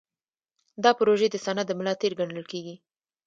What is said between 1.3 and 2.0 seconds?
د صنعت د ملا